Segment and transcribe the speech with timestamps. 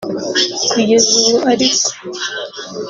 [0.69, 1.89] Kugeza ubu ariko